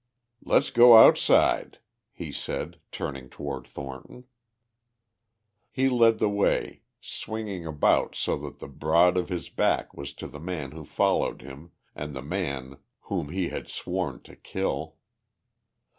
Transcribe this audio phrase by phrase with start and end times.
[0.43, 1.77] "Let's go outside,"
[2.11, 4.23] he said, turning toward Thornton.
[5.69, 10.25] He led the way, swinging about so that the broad of his back was to
[10.27, 12.77] the man who followed him and the man
[13.13, 14.95] whom he had sworn to kill.